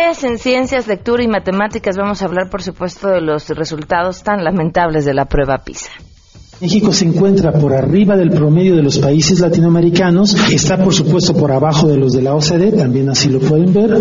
[0.00, 1.96] En ciencias, lectura y matemáticas.
[1.96, 5.90] Vamos a hablar, por supuesto, de los resultados tan lamentables de la prueba PISA.
[6.58, 11.52] México se encuentra por arriba del promedio de los países latinoamericanos, está por supuesto por
[11.52, 14.00] abajo de los de la OCDE, también así lo pueden ver.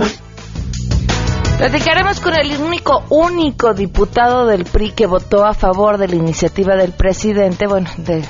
[1.57, 6.75] Platicaremos con el único, único diputado del PRI que votó a favor de la iniciativa
[6.75, 8.23] del presidente, bueno, de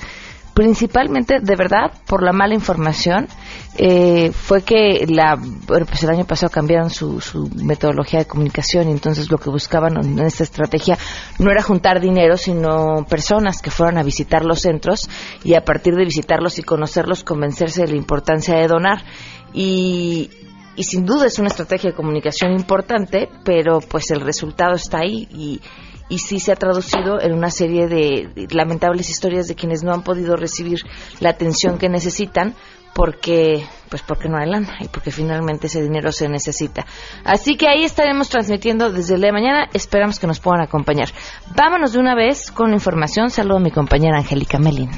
[0.54, 3.28] principalmente, de verdad, por la mala información.
[3.76, 8.90] Eh, fue que la, pues el año pasado cambiaron su, su metodología de comunicación y
[8.92, 10.98] entonces lo que buscaban en esta estrategia
[11.38, 15.08] no era juntar dinero, sino personas que fueran a visitar los centros
[15.44, 19.04] y a partir de visitarlos y conocerlos convencerse de la importancia de donar.
[19.52, 20.28] Y,
[20.74, 25.28] y sin duda es una estrategia de comunicación importante, pero pues el resultado está ahí
[25.30, 25.60] y,
[26.08, 30.02] y sí se ha traducido en una serie de lamentables historias de quienes no han
[30.02, 30.80] podido recibir
[31.20, 32.54] la atención que necesitan
[32.94, 36.84] porque pues porque no hay lana y porque finalmente ese dinero se necesita.
[37.24, 41.08] Así que ahí estaremos transmitiendo desde el día de mañana, esperamos que nos puedan acompañar.
[41.54, 43.30] Vámonos de una vez con la información.
[43.30, 44.90] Saludo a mi compañera Angélica Melín.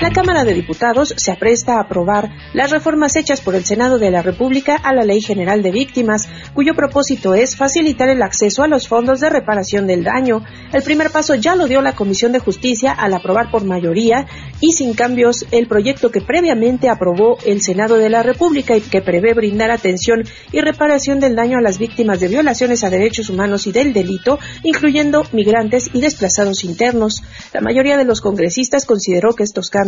[0.00, 4.10] La Cámara de Diputados se apresta a aprobar las reformas hechas por el Senado de
[4.10, 8.68] la República a la Ley General de Víctimas, cuyo propósito es facilitar el acceso a
[8.68, 10.42] los fondos de reparación del daño.
[10.72, 14.26] El primer paso ya lo dio la Comisión de Justicia al aprobar por mayoría
[14.60, 19.00] y sin cambios el proyecto que previamente aprobó el Senado de la República y que
[19.00, 23.68] prevé brindar atención y reparación del daño a las víctimas de violaciones a derechos humanos
[23.68, 27.22] y del delito, incluyendo migrantes y desplazados internos.
[27.52, 29.83] La mayoría de los congresistas consideró que estos cambios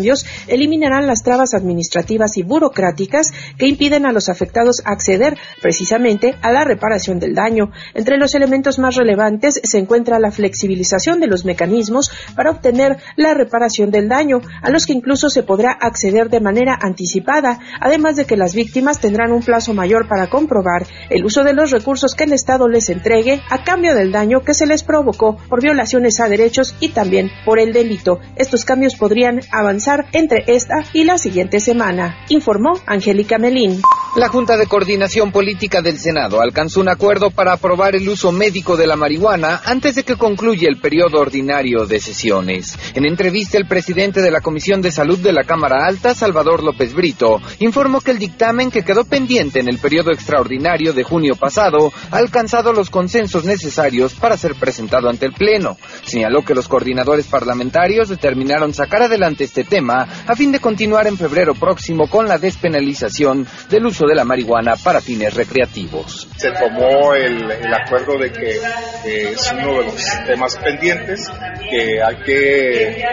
[0.47, 6.65] eliminarán las trabas administrativas y burocráticas que impiden a los afectados acceder precisamente a la
[6.65, 7.71] reparación del daño.
[7.95, 13.35] Entre los elementos más relevantes se encuentra la flexibilización de los mecanismos para obtener la
[13.35, 18.25] reparación del daño, a los que incluso se podrá acceder de manera anticipada, además de
[18.25, 22.25] que las víctimas tendrán un plazo mayor para comprobar el uso de los recursos que
[22.25, 26.29] el Estado les entregue a cambio del daño que se les provocó por violaciones a
[26.29, 28.21] derechos y también por el delito.
[28.37, 33.81] Estos cambios podrían avanzar entre esta y la siguiente semana, informó Angélica Melín.
[34.17, 38.77] La Junta de Coordinación Política del Senado alcanzó un acuerdo para aprobar el uso médico
[38.77, 42.79] de la marihuana antes de que concluya el periodo ordinario de sesiones.
[42.95, 46.95] En entrevista, el presidente de la Comisión de Salud de la Cámara Alta, Salvador López
[46.95, 51.93] Brito, informó que el dictamen que quedó pendiente en el periodo extraordinario de junio pasado
[52.11, 55.77] ha alcanzado los consensos necesarios para ser presentado ante el Pleno.
[56.05, 61.19] Señaló que los coordinadores parlamentarios determinaron sacar adelante este tema a fin de continuar en
[61.19, 66.29] febrero próximo con la despenalización del uso de la marihuana para fines recreativos.
[66.37, 68.57] Se tomó el, acuerdo de que
[69.05, 71.31] es uno de los temas pendientes,
[71.71, 73.05] que hay que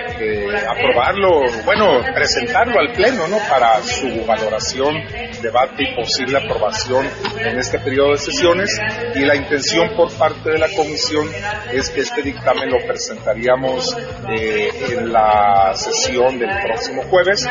[0.69, 3.37] aprobarlo, bueno, presentarlo al Pleno, ¿no?
[3.49, 4.95] Para su valoración,
[5.41, 7.05] debate y posible aprobación
[7.39, 8.79] en este periodo de sesiones.
[9.15, 11.27] Y la intención por parte de la Comisión
[11.73, 13.97] es que este dictamen lo presentaríamos
[14.29, 17.47] eh, en la sesión del próximo jueves,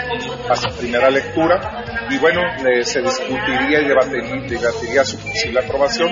[0.49, 1.85] hasta primera lectura.
[2.11, 2.41] Y bueno,
[2.85, 3.89] se discute discutiría y
[4.49, 6.09] debatiría, su posible aprobación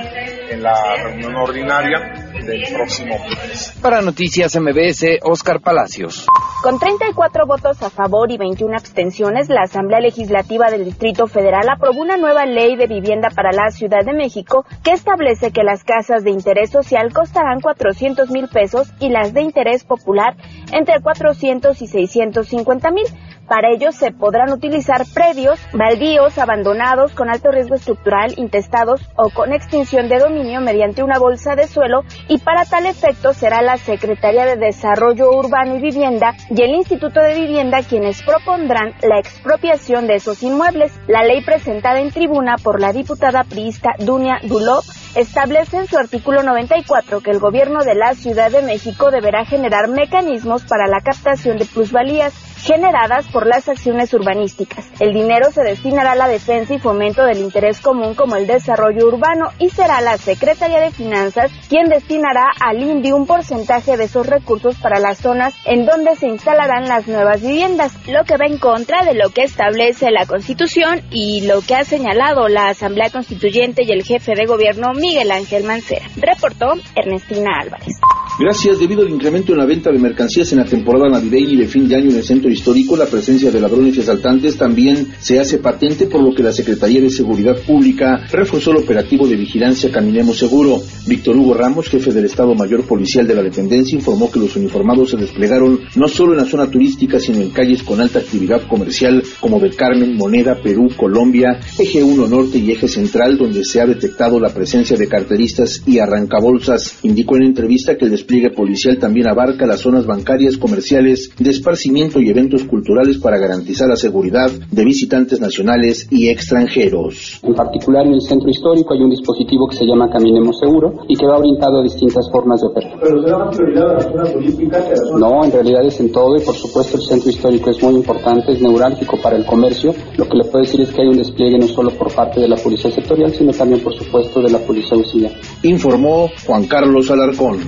[0.51, 3.79] en la reunión ordinaria del próximo mes.
[3.81, 6.27] Para Noticias MBS, Oscar Palacios.
[6.63, 12.01] Con 34 votos a favor y 21 abstenciones, la Asamblea Legislativa del Distrito Federal aprobó
[12.03, 16.25] una nueva ley de vivienda para la Ciudad de México que establece que las casas
[16.25, 20.37] de interés social costarán 400 mil pesos y las de interés popular
[20.73, 23.07] entre 400 y 650 mil.
[23.51, 29.53] Para ello se podrán utilizar predios, baldíos, abandonados con alto riesgo estructural, intestados o con
[29.53, 34.47] extinción de dominio mediante una bolsa de suelo y para tal efecto será la Secretaría
[34.47, 40.15] de Desarrollo Urbano y Vivienda y el Instituto de Vivienda quienes propondrán la expropiación de
[40.15, 40.93] esos inmuebles.
[41.09, 44.85] La ley presentada en tribuna por la diputada priista Dunia Dulop
[45.17, 49.89] establece en su artículo 94 que el gobierno de la Ciudad de México deberá generar
[49.89, 52.33] mecanismos para la captación de plusvalías
[52.63, 54.87] generadas por las acciones urbanísticas.
[55.01, 59.07] El dinero se destinará a la defensa y fomento del interés común como el desarrollo
[59.07, 64.27] urbano y será la Secretaría de Finanzas quien destinará al INDI un porcentaje de esos
[64.27, 68.59] recursos para las zonas en donde se instalarán las nuevas viviendas, lo que va en
[68.59, 73.83] contra de lo que establece la Constitución y lo que ha señalado la Asamblea Constituyente
[73.85, 76.07] y el jefe de gobierno Miguel Ángel Mancera.
[76.17, 78.01] Reportó Ernestina Álvarez.
[78.39, 81.67] Gracias, debido al incremento en la venta de mercancías en la temporada navideña y de
[81.67, 85.39] fin de año en el centro histórico, la presencia de ladrones y asaltantes también se
[85.39, 89.91] hace patente, por lo que la Secretaría de Seguridad Pública reforzó el operativo de vigilancia
[89.91, 90.83] Caminemos Seguro.
[91.07, 95.11] Víctor Hugo Ramos, jefe del Estado Mayor Policial de la Dependencia, informó que los uniformados
[95.11, 99.23] se desplegaron no solo en la zona turística, sino en calles con alta actividad comercial
[99.41, 103.87] como del Carmen, Moneda, Perú, Colombia, Eje 1 Norte y Eje Central, donde se ha
[103.87, 106.99] detectado la presencia de carteristas y arrancabolsas.
[107.03, 112.21] Indicó en entrevista que el despliegue policial también abarca las zonas bancarias, comerciales, de esparcimiento
[112.21, 117.41] y eventos culturales para garantizar la seguridad de visitantes nacionales y extranjeros.
[117.43, 121.17] En particular en el centro histórico hay un dispositivo que se llama Caminemos Seguro y
[121.17, 122.99] que va orientado a distintas formas de operar.
[123.01, 125.19] ¿Pero será más prioridad a la zona turística que a la zona...
[125.19, 128.53] No, en realidad es en todo y por supuesto el centro histórico es muy importante,
[128.53, 129.95] es neurálgico para el comercio.
[130.17, 132.49] Lo que le puedo decir es que hay un despliegue no solo por parte de
[132.49, 135.33] la policía sectorial, sino también por supuesto de la policía auxiliar.
[135.63, 137.59] Informó Juan Carlos Alarcón.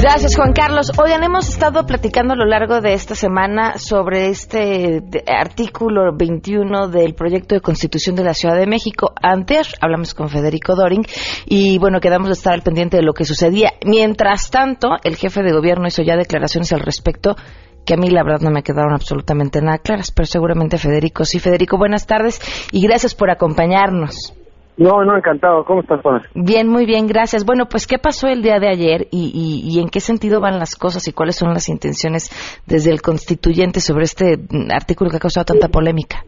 [0.00, 0.92] Gracias, Juan Carlos.
[0.96, 7.12] Oigan, hemos estado platicando a lo largo de esta semana sobre este artículo 21 del
[7.12, 9.12] proyecto de constitución de la Ciudad de México.
[9.20, 11.04] Antes hablamos con Federico Doring
[11.44, 13.74] y, bueno, quedamos de estar al pendiente de lo que sucedía.
[13.84, 17.36] Mientras tanto, el jefe de gobierno hizo ya declaraciones al respecto
[17.84, 21.40] que a mí la verdad no me quedaron absolutamente nada claras, pero seguramente Federico sí.
[21.40, 22.40] Federico, buenas tardes
[22.72, 24.32] y gracias por acompañarnos.
[24.80, 25.62] No, no, encantado.
[25.66, 26.22] ¿Cómo estás, Juan?
[26.34, 27.44] Bien, muy bien, gracias.
[27.44, 29.30] Bueno, pues, ¿qué pasó el día de ayer y,
[29.62, 32.30] y, en qué sentido van las cosas y cuáles son las intenciones
[32.66, 34.38] desde el constituyente sobre este
[34.72, 36.24] artículo que ha causado tanta polémica?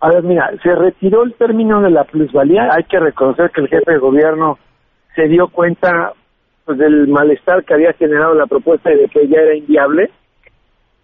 [0.00, 2.68] A ver, mira, se retiró el término de la plusvalía.
[2.70, 4.58] Hay que reconocer que el jefe de gobierno
[5.16, 6.12] se dio cuenta
[6.66, 10.10] pues, del malestar que había generado la propuesta y de que ya era inviable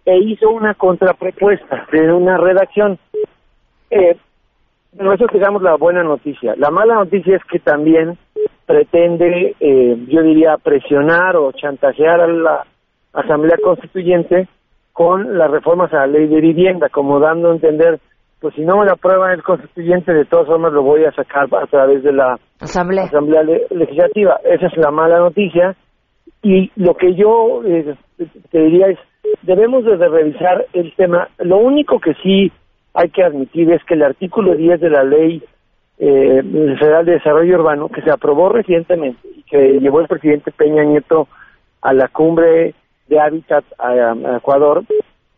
[0.05, 2.99] e hizo una contrapropuesta de una redacción.
[3.89, 4.15] Eh,
[4.99, 6.55] no, eso es, digamos, la buena noticia.
[6.57, 8.17] La mala noticia es que también
[8.65, 12.65] pretende, eh, yo diría, presionar o chantajear a la
[13.13, 14.47] Asamblea Constituyente
[14.91, 17.99] con las reformas a la ley de vivienda, como dando a entender,
[18.39, 21.47] pues si no me la aprueba el Constituyente, de todas formas lo voy a sacar
[21.53, 24.39] a través de la Asamblea, Legislativa.
[24.43, 25.75] Esa es la mala noticia.
[26.43, 27.95] Y lo que yo eh,
[28.51, 28.99] te diría es,
[29.43, 31.27] debemos de revisar el tema.
[31.39, 32.51] Lo único que sí
[32.97, 35.43] hay que admitir es que el artículo 10 de la Ley
[35.99, 36.41] eh,
[36.79, 41.27] Federal de Desarrollo Urbano, que se aprobó recientemente y que llevó el presidente Peña Nieto
[41.83, 42.73] a la cumbre
[43.07, 44.83] de Hábitat a, Ecuador,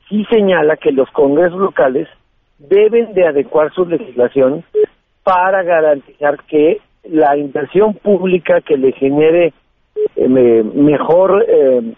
[0.07, 2.07] sí señala que los congresos locales
[2.59, 4.63] deben de adecuar su legislación
[5.23, 9.51] para garantizar que la inversión pública que le genere
[10.15, 11.93] eh, mejor eh,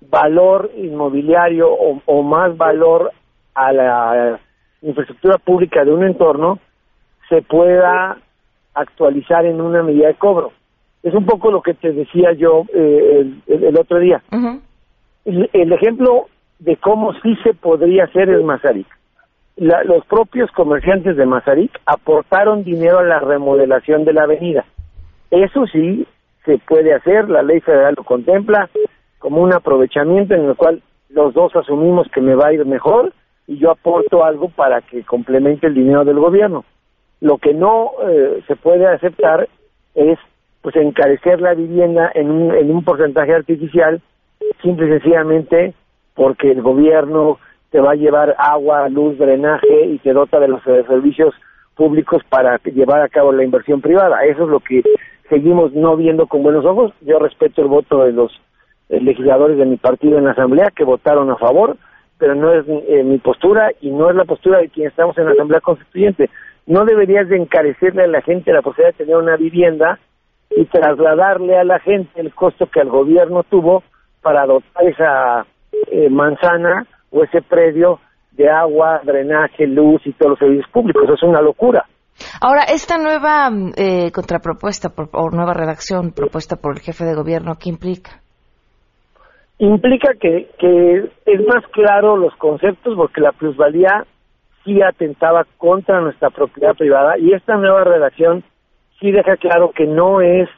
[0.00, 3.12] valor inmobiliario o, más valor
[3.54, 4.40] a la
[4.82, 6.58] infraestructura pública de un entorno
[7.28, 8.18] se pueda
[8.74, 10.52] actualizar en una medida de cobro.
[11.02, 14.22] Es un poco lo que te decía yo eh, el, otro día.
[15.24, 16.26] el, ejemplo
[16.58, 18.86] de cómo sí se podría hacer es Mazarik.
[19.56, 24.64] los propios comerciantes de Mazarik aportaron dinero a la remodelación de la avenida.
[25.30, 26.06] Eso sí
[26.44, 28.70] se puede hacer, la ley federal lo contempla
[29.18, 33.12] como un aprovechamiento en el cual los dos asumimos que me va a ir mejor
[33.46, 36.64] y yo aporto algo para que complemente el dinero del gobierno.
[37.20, 39.48] Lo que no eh, se puede aceptar
[39.94, 40.18] es
[40.62, 44.00] pues encarecer la vivienda en un, en un porcentaje artificial
[44.62, 45.74] simple y sencillamente
[46.14, 47.38] porque el gobierno
[47.70, 51.34] te va a llevar agua, luz, drenaje y te dota de los servicios
[51.74, 54.24] públicos para llevar a cabo la inversión privada.
[54.24, 54.82] Eso es lo que
[55.28, 56.92] seguimos no viendo con buenos ojos.
[57.02, 58.32] Yo respeto el voto de los
[58.88, 61.76] eh, legisladores de mi partido en la Asamblea que votaron a favor,
[62.18, 65.26] pero no es eh, mi postura y no es la postura de quienes estamos en
[65.26, 66.30] la Asamblea Constituyente.
[66.66, 69.98] No deberías de encarecerle a la gente la posibilidad de tener una vivienda
[70.50, 73.82] y trasladarle a la gente el costo que el gobierno tuvo
[74.22, 75.46] para dotar esa
[75.90, 78.00] eh, manzana o ese predio
[78.32, 81.04] de agua, drenaje, luz y todos los servicios públicos.
[81.08, 81.84] Es una locura.
[82.40, 87.68] Ahora, esta nueva eh, contrapropuesta o nueva redacción propuesta por el jefe de gobierno, ¿qué
[87.68, 88.22] implica?
[89.58, 94.04] Implica que, que es más claro los conceptos porque la plusvalía
[94.64, 98.44] sí atentaba contra nuestra propiedad privada y esta nueva redacción
[99.00, 100.48] sí deja claro que no es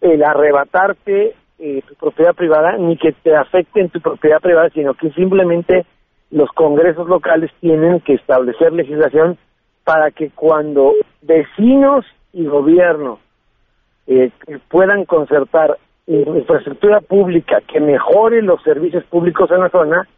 [0.00, 4.94] el arrebatarte eh, tu propiedad privada ni que te afecte en tu propiedad privada, sino
[4.94, 5.86] que simplemente
[6.30, 9.38] los congresos locales tienen que establecer legislación
[9.84, 13.18] para que cuando vecinos y gobierno
[14.06, 14.30] eh,
[14.68, 15.78] puedan concertar
[16.16, 20.08] infraestructura pública que mejore los servicios públicos en la zona,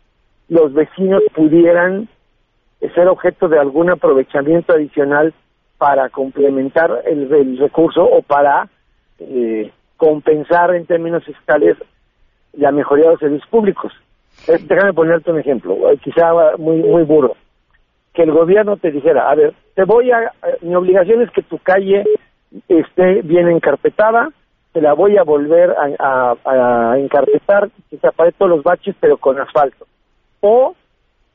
[0.49, 2.09] los vecinos pudieran
[2.95, 5.33] ser objeto de algún aprovechamiento adicional
[5.79, 8.69] para complementar el, recurso o para
[9.19, 11.77] eh, compensar en términos fiscales
[12.55, 13.93] la mejoría de los servicios públicos.
[14.49, 17.37] Eh, déjame ponerte un ejemplo, eh, quizá muy muy burro.
[18.13, 21.43] Que el gobierno te dijera, a ver, te voy a, eh, mi obligación es que
[21.43, 22.05] tu calle
[22.69, 24.31] esté bien encarpetada,
[24.73, 29.39] te la voy a volver a, a, encarpetar, que se todos los baches, pero con
[29.39, 29.87] asfalto.
[30.41, 30.75] O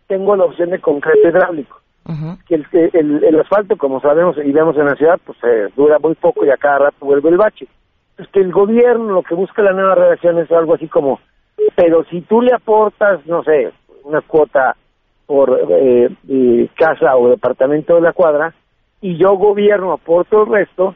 [0.07, 1.79] tengo la opción de concreto hidráulico.
[2.47, 5.37] que el, el, el, asfalto, como sabemos y vemos en la ciudad, pues
[5.75, 7.67] dura muy poco y a cada rato vuelve el bache
[8.17, 11.19] pues que el gobierno lo que busca la nueva redacción es algo así como,
[11.75, 13.71] pero si tú le aportas, no sé,
[14.03, 14.75] una cuota
[15.27, 18.53] por eh, eh, casa o departamento de la cuadra,
[19.01, 20.95] y yo gobierno aporto el resto,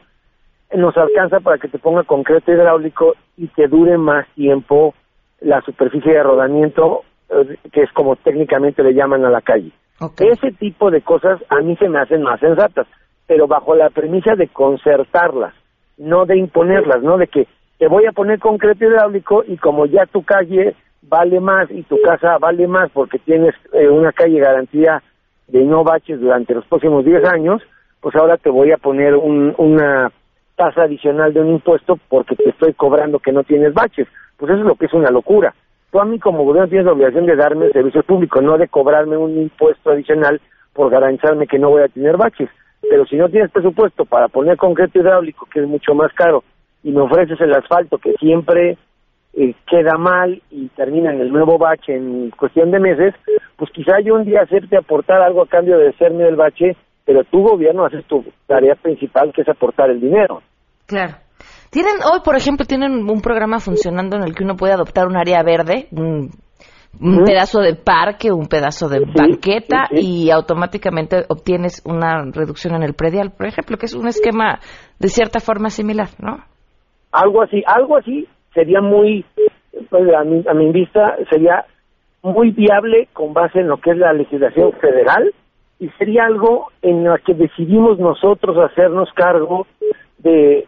[0.74, 4.94] nos alcanza para que te ponga concreto hidráulico y te dure más tiempo
[5.40, 9.72] la superficie de rodamiento, eh, que es como técnicamente le llaman a la calle.
[10.18, 12.86] Ese tipo de cosas a mí se me hacen más sensatas,
[13.26, 15.54] pero bajo la premisa de concertarlas
[15.98, 17.16] no de imponerlas, ¿no?
[17.16, 17.46] De que
[17.78, 22.00] te voy a poner concreto hidráulico y como ya tu calle vale más y tu
[22.00, 25.02] casa vale más porque tienes eh, una calle garantía
[25.48, 27.62] de no baches durante los próximos 10 años,
[28.00, 30.10] pues ahora te voy a poner una
[30.56, 34.08] tasa adicional de un impuesto porque te estoy cobrando que no tienes baches.
[34.36, 35.54] Pues eso es lo que es una locura.
[35.90, 38.68] Tú a mí como gobierno tienes la obligación de darme el servicio público, no de
[38.68, 40.40] cobrarme un impuesto adicional
[40.72, 42.48] por garantizarme que no voy a tener baches.
[42.88, 46.42] Pero si no tienes presupuesto para poner concreto hidráulico, que es mucho más caro,
[46.82, 48.76] y me ofreces el asfalto, que siempre
[49.34, 53.14] eh, queda mal y termina en el nuevo bache en cuestión de meses,
[53.56, 57.24] pues quizá yo un día hacerte aportar algo a cambio de hacerme el bache, pero
[57.24, 60.42] tu gobierno hace tu tarea principal, que es aportar el dinero.
[60.86, 61.14] Claro.
[61.70, 65.16] Tienen, hoy, por ejemplo, tienen un programa funcionando en el que uno puede adoptar un
[65.16, 66.30] área verde, un
[67.00, 72.94] un pedazo de parque, un pedazo de banqueta y automáticamente obtienes una reducción en el
[72.94, 74.60] predial, por ejemplo, que es un esquema
[74.98, 76.44] de cierta forma similar, ¿no?
[77.12, 79.24] Algo así, algo así sería muy,
[79.90, 81.64] pues, a, mi, a mi vista, sería
[82.22, 85.32] muy viable con base en lo que es la legislación federal
[85.82, 89.66] y sería algo en lo que decidimos nosotros hacernos cargo
[90.18, 90.64] de,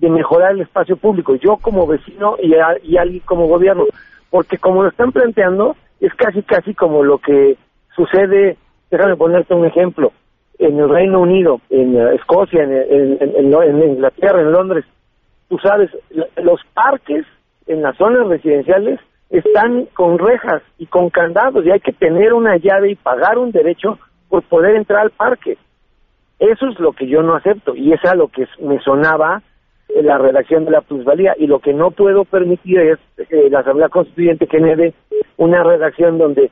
[0.00, 3.84] mejorar el espacio público, yo como vecino y, y alguien como gobierno
[4.30, 7.56] porque como lo están planteando, es casi, casi como lo que
[7.94, 8.56] sucede,
[8.90, 10.10] déjame ponerte un ejemplo,
[10.58, 14.84] en el Reino Unido, en Escocia, en, en, Inglaterra, en Londres,
[15.48, 15.88] tú sabes,
[16.42, 17.24] los parques
[17.68, 18.98] en las zonas residenciales
[19.30, 23.52] están con rejas y con candados y hay que tener una llave y pagar un
[23.52, 25.58] derecho por poder entrar al parque.
[26.38, 29.42] Eso es lo que yo no acepto y es a lo que me sonaba
[30.02, 32.98] la redacción de la plusvalía y lo que no puedo permitir es
[33.30, 34.94] eh, la Asamblea Constituyente que me
[35.36, 36.50] una redacción donde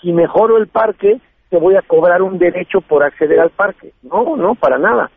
[0.00, 3.92] si mejoro el parque te voy a cobrar un derecho por acceder al parque.
[4.02, 5.10] No, no, para nada.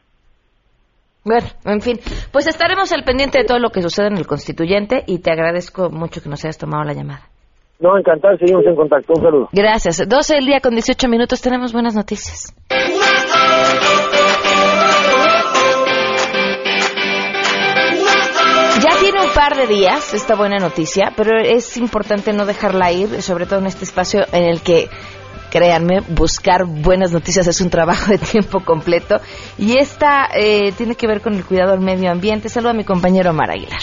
[1.24, 1.98] Bueno, en fin,
[2.32, 5.89] pues estaremos al pendiente de todo lo que sucede en el constituyente y te agradezco
[5.89, 7.28] mucho que nos hayas tomado la llamada.
[7.79, 9.13] No, encantado, seguimos en contacto.
[9.13, 9.50] Un saludo.
[9.53, 10.03] Gracias.
[10.05, 12.53] 12 del día con 18 minutos, tenemos buenas noticias.
[18.81, 23.21] Ya tiene un par de días esta buena noticia, pero es importante no dejarla ir,
[23.21, 24.89] sobre todo en este espacio en el que
[25.50, 29.21] créanme, buscar buenas noticias es un trabajo de tiempo completo.
[29.57, 32.50] Y esta eh, tiene que ver con el cuidado del medio ambiente.
[32.50, 33.79] Saludo a mi compañero Omar Aguilar.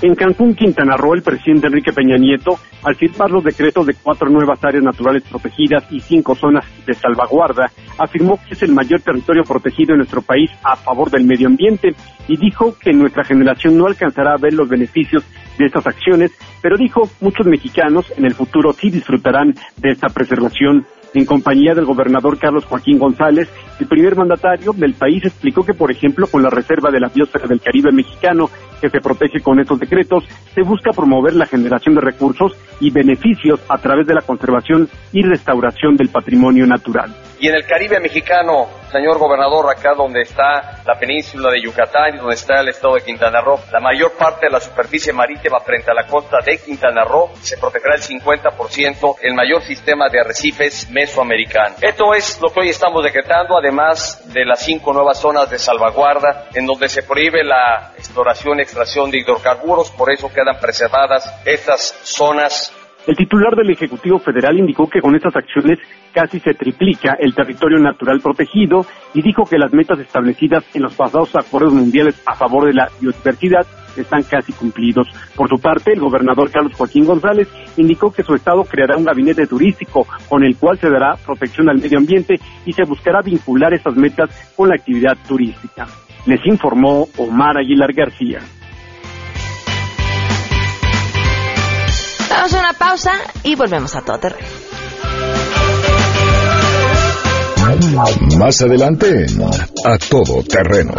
[0.00, 4.30] En Cancún, Quintana Roo, el presidente Enrique Peña Nieto, al firmar los decretos de cuatro
[4.30, 9.42] nuevas áreas naturales protegidas y cinco zonas de salvaguarda, afirmó que es el mayor territorio
[9.42, 11.96] protegido en nuestro país a favor del medio ambiente
[12.28, 15.24] y dijo que nuestra generación no alcanzará a ver los beneficios
[15.58, 16.30] de estas acciones,
[16.62, 21.84] pero dijo muchos mexicanos en el futuro sí disfrutarán de esta preservación en compañía del
[21.84, 23.48] gobernador Carlos Joaquín González,
[23.80, 27.46] el primer mandatario del país explicó que, por ejemplo, con la reserva de la biosfera
[27.46, 28.50] del Caribe mexicano,
[28.80, 30.24] que se protege con estos decretos,
[30.54, 35.22] se busca promover la generación de recursos y beneficios a través de la conservación y
[35.22, 37.14] restauración del patrimonio natural.
[37.40, 42.18] Y en el Caribe mexicano, señor gobernador, acá donde está la península de Yucatán y
[42.18, 45.90] donde está el estado de Quintana Roo, la mayor parte de la superficie marítima frente
[45.90, 50.90] a la costa de Quintana Roo se protegerá el 50%, el mayor sistema de arrecifes
[50.90, 51.76] mesoamericano.
[51.80, 56.48] Esto es lo que hoy estamos decretando, además de las cinco nuevas zonas de salvaguarda,
[56.54, 61.94] en donde se prohíbe la exploración y extracción de hidrocarburos, por eso quedan preservadas estas
[62.02, 62.72] zonas
[63.06, 65.78] el titular del Ejecutivo Federal indicó que con estas acciones
[66.12, 68.84] casi se triplica el territorio natural protegido
[69.14, 72.90] y dijo que las metas establecidas en los pasados acuerdos mundiales a favor de la
[73.00, 75.08] biodiversidad están casi cumplidos.
[75.34, 79.46] Por su parte, el gobernador Carlos Joaquín González indicó que su estado creará un gabinete
[79.46, 83.96] turístico con el cual se dará protección al medio ambiente y se buscará vincular estas
[83.96, 85.86] metas con la actividad turística.
[86.26, 88.40] Les informó Omar Aguilar García.
[92.28, 93.12] Damos una pausa
[93.42, 94.46] y volvemos a todo terreno.
[98.38, 99.26] Más adelante,
[99.84, 100.94] a todo terreno.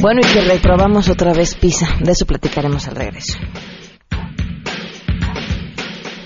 [0.00, 1.88] Bueno, y que reprobamos otra vez PISA.
[2.00, 3.38] De eso platicaremos al regreso.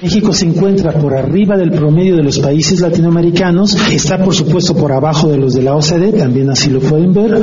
[0.02, 4.92] México se encuentra por arriba del promedio de los países latinoamericanos, está por supuesto por
[4.92, 7.42] abajo de los de la OCDE, también así lo pueden ver.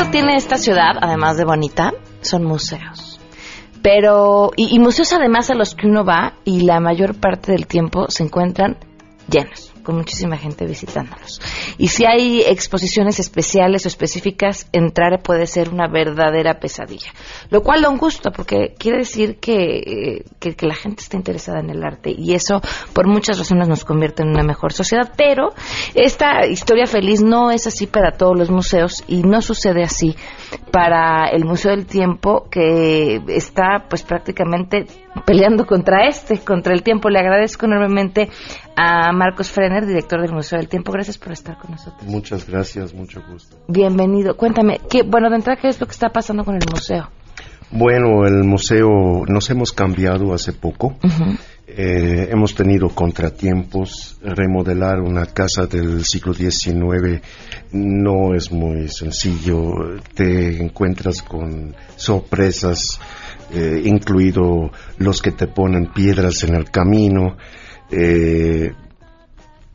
[0.00, 3.20] Algo tiene esta ciudad, además de bonita, son museos.
[3.82, 7.66] Pero, y, y, museos además a los que uno va y la mayor parte del
[7.66, 8.76] tiempo se encuentran
[9.28, 11.40] llenos muchísima gente visitándolos.
[11.78, 17.12] Y si hay exposiciones especiales o específicas, entrar puede ser una verdadera pesadilla.
[17.50, 21.60] Lo cual da un gusto, porque quiere decir que, que, que, la gente está interesada
[21.60, 22.60] en el arte y eso
[22.92, 25.12] por muchas razones nos convierte en una mejor sociedad.
[25.16, 25.50] Pero
[25.94, 30.14] esta historia feliz no es así para todos los museos y no sucede así
[30.70, 34.86] para el Museo del Tiempo que está pues prácticamente
[35.24, 37.08] peleando contra este, contra el tiempo.
[37.08, 38.28] Le agradezco enormemente
[38.76, 40.92] a Marcos Frener, director del Museo del Tiempo.
[40.92, 42.02] Gracias por estar con nosotros.
[42.04, 43.56] Muchas gracias, mucho gusto.
[43.68, 44.36] Bienvenido.
[44.36, 47.08] Cuéntame, ¿qué, bueno, de entrada, ¿qué es lo que está pasando con el museo?
[47.72, 50.96] Bueno, el museo nos hemos cambiado hace poco.
[51.04, 51.38] Uh -huh.
[51.68, 54.18] eh, hemos tenido contratiempos.
[54.22, 57.22] Remodelar una casa del siglo XIX
[57.70, 59.72] no es muy sencillo.
[60.14, 62.98] Te encuentras con sorpresas,
[63.52, 67.36] eh, incluido los que te ponen piedras en el camino.
[67.90, 68.72] Eh,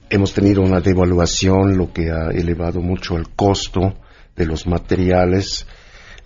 [0.09, 3.95] hemos tenido una devaluación, lo que ha elevado mucho el costo
[4.35, 5.67] de los materiales.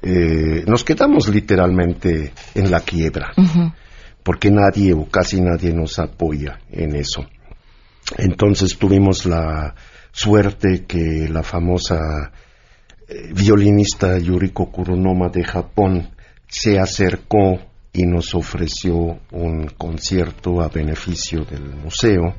[0.01, 3.73] Eh, nos quedamos literalmente en la quiebra, uh -huh.
[4.23, 7.25] porque nadie o casi nadie nos apoya en eso.
[8.17, 9.75] Entonces tuvimos la
[10.11, 12.31] suerte que la famosa
[13.07, 16.09] eh, violinista Yuriko Kuronoma de Japón
[16.49, 17.59] se acercó
[17.93, 22.33] y nos ofreció un concierto a beneficio del museo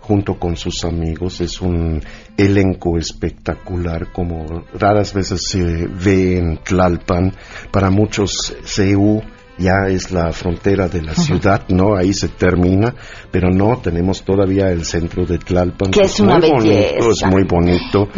[0.00, 1.40] junto con sus amigos.
[1.40, 2.02] Es un
[2.36, 7.32] elenco espectacular como raras veces se ve en Tlalpan.
[7.70, 9.22] Para muchos CEU
[9.58, 11.96] ya es la frontera de la ciudad, ¿no?
[11.96, 12.94] Ahí se termina,
[13.30, 18.08] pero no, tenemos todavía el centro de Tlalpan, que, es, muy bonito, es muy bonito,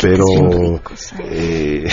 [0.00, 0.24] pero
[1.30, 1.88] eh,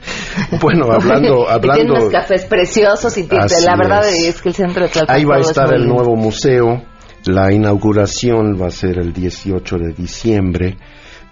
[0.60, 4.40] bueno, hablando, hablando, tiene unos cafés preciosos y la verdad es.
[4.40, 6.82] que el centro de Tlalpan ahí va a estar el nuevo museo,
[7.24, 10.76] la inauguración va a ser el 18 de diciembre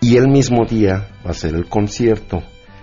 [0.01, 2.43] y el mismo día va a ser el concierto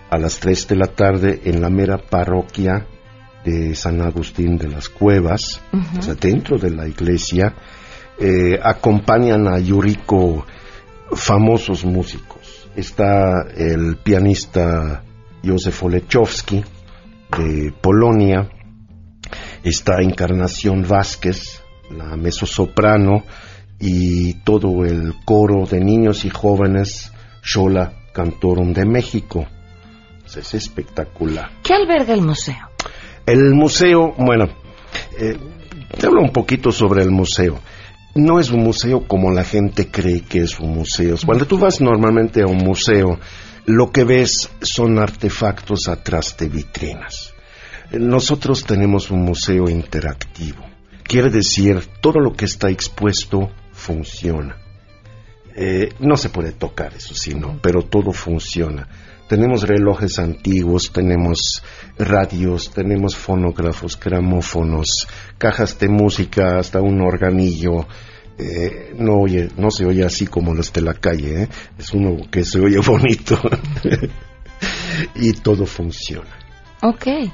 [0.09, 2.87] a las 3 de la tarde en la mera parroquia
[3.45, 5.61] de San Agustín de las Cuevas,
[5.97, 7.53] o sea, dentro de la iglesia,
[8.19, 10.45] eh, acompañan a Yuriko
[11.11, 12.69] famosos músicos.
[12.75, 15.03] Está el pianista
[15.45, 16.63] Józef Olechowski
[17.37, 18.49] de Polonia,
[19.63, 23.23] está Encarnación Vázquez, la mezzosoprano,
[23.79, 27.11] y todo el coro de niños y jóvenes
[27.43, 29.45] Shola Cantorum de México.
[30.25, 31.49] Es espectacular.
[31.63, 32.74] ¿Qué alberga el museo?
[33.25, 34.49] El museo, bueno,
[35.19, 35.37] eh,
[35.97, 37.59] te hablo un poquito sobre el museo.
[38.13, 41.15] No es un museo como la gente cree que es un museo.
[41.25, 43.19] Cuando tú vas normalmente a un museo,
[43.65, 47.33] lo que ves son artefactos atrás de vitrinas.
[47.91, 50.63] Nosotros tenemos un museo interactivo.
[51.03, 54.57] Quiere decir, todo lo que está expuesto funciona.
[55.57, 58.89] Eh, no se puede tocar, eso sí, no, pero todo funciona.
[59.29, 61.63] Tenemos relojes antiguos, tenemos
[61.97, 67.87] radios, tenemos fonógrafos, gramófonos, cajas de música, hasta un organillo.
[68.37, 71.49] Eh, no oye, no se oye así como los de la calle, ¿eh?
[71.79, 73.39] es uno que se oye bonito
[75.15, 76.37] y todo funciona.
[76.81, 77.07] Ok.
[77.07, 77.29] Eh,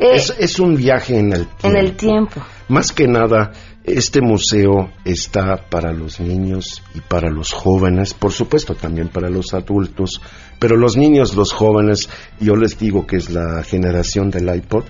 [0.00, 1.68] es, es, un viaje en el tiempo.
[1.68, 2.42] En el tiempo.
[2.68, 3.52] Más que nada,
[3.84, 9.54] este museo está para los niños y para los jóvenes, por supuesto también para los
[9.54, 10.20] adultos,
[10.58, 14.84] pero los niños, los jóvenes, yo les digo que es la generación del iPod,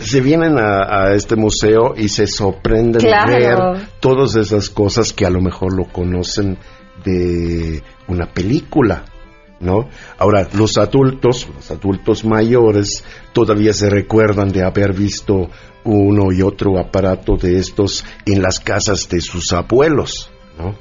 [0.00, 3.58] se vienen a, este museo y se sorprenden de ver
[4.00, 6.56] todas esas cosas que a lo mejor lo conocen
[7.04, 9.04] de una película.
[9.62, 9.88] ¿No?
[10.18, 15.50] Ahora, los adultos, los adultos mayores, todavía se recuerdan de haber visto
[15.84, 20.74] uno y otro aparato de estos en las casas de sus abuelos, ¿no?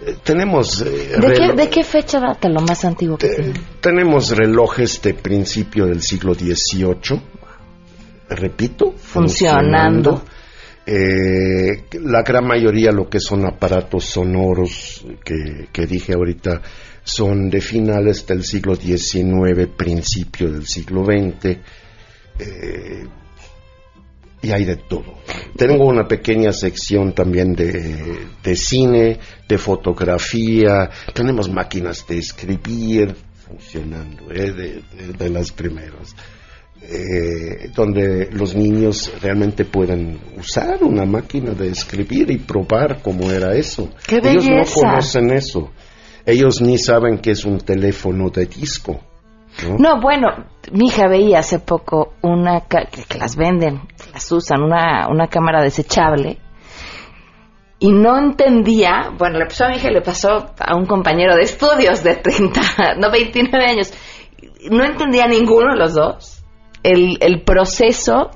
[0.00, 0.80] Eh, tenemos...
[0.82, 1.18] Eh,
[1.56, 7.20] ¿De, qué, fecha data lo más antiguo que Tenemos relojes de principio del siglo XVIII,
[8.28, 10.22] repito, funcionando.
[10.86, 16.62] Eh, la gran mayoría lo que son aparatos sonoros que, que dije ahorita
[17.08, 21.56] son de finales del siglo XIX, principio del siglo XX.
[22.38, 23.06] Eh,
[24.42, 25.14] y hay de todo.
[25.56, 29.18] Tengo una pequeña sección también de, cine,
[29.48, 34.82] de fotografía, tenemos máquinas de escribir funcionando, ¿eh?
[35.18, 36.14] de, las primeras.
[36.80, 43.56] Eh, donde los niños realmente pueden usar una máquina de escribir y probar cómo era
[43.56, 43.90] eso.
[44.08, 45.72] Ellos no conocen eso.
[46.28, 49.00] Ellos ni saben que es un teléfono de disco.
[49.78, 49.98] ¿no?
[49.98, 50.28] bueno,
[50.70, 53.80] mi hija veía hace poco una que, las venden,
[54.12, 56.36] las usan, una, una cámara desechable
[57.78, 61.34] y no entendía, bueno, le pasó a mi hija y le pasó a un compañero
[61.34, 62.60] de estudios de 30,
[62.98, 63.94] no 29 años,
[64.70, 66.44] no entendía ninguno de los dos
[66.82, 68.32] el, el proceso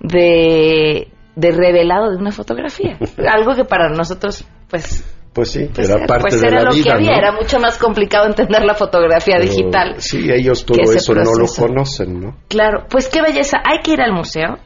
[0.00, 2.98] de, de revelado de una fotografía,
[3.32, 6.90] algo que para nosotros pues pues sí, pues era parte pues de la lo que
[6.90, 9.96] había, era mucho más complicado entender la fotografía digital.
[9.98, 12.36] Sí, ellos todo eso no lo conocen, ¿no?
[12.48, 14.56] Claro, pues qué belleza, hay que ir al museo.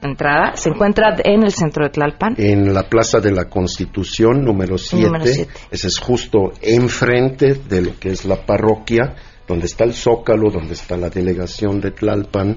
[0.00, 2.36] Entrada, se encuentra en el centro de Tlalpan.
[2.38, 5.48] En la Plaza de la Constitución, número 7.
[5.70, 10.72] Ese es justo enfrente de lo que es la parroquia, donde está el Zócalo, donde
[10.72, 12.56] está la delegación de Tlalpan.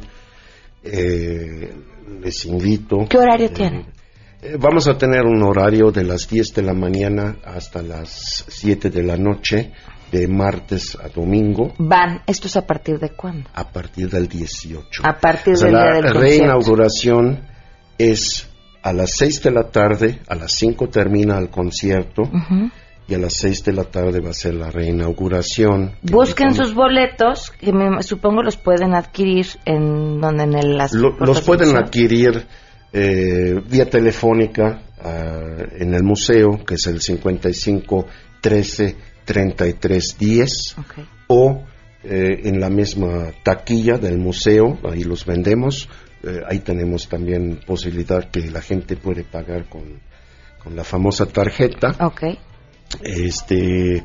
[0.84, 1.74] Eh,
[2.22, 3.06] les invito.
[3.10, 3.80] ¿Qué horario tiene?
[3.80, 3.97] Eh,
[4.60, 9.04] vamos a tener un horario de las 10 de la mañana hasta las 7 de
[9.04, 9.72] la noche,
[10.12, 11.74] de martes a domingo.
[11.78, 13.50] Van, ¿esto es a partir de cuándo?
[13.54, 15.04] A partir del 18.
[15.06, 17.42] A partir del día del La reinauguración
[17.98, 18.50] es
[18.84, 22.24] a las 6 de la tarde, a las 5 termina el concierto.
[23.10, 25.94] Y a las 6 de la tarde va a ser la reinauguración.
[26.02, 31.42] Busquen sus boletos, que me, supongo los pueden adquirir en donde en el, las Los
[31.42, 32.46] pueden adquirir
[32.94, 38.06] eh, vía telefónica ah, en el museo, que es el 55
[38.42, 38.96] 13
[39.26, 40.76] 3310
[41.28, 41.64] o
[42.04, 45.90] eh, en la misma taquilla del museo, ahí los vendemos.
[46.24, 50.00] Eh, ahí tenemos también posibilidad que la gente puede pagar con,
[50.64, 51.96] con la famosa tarjeta.
[52.00, 52.40] Okay.
[53.04, 54.02] Este,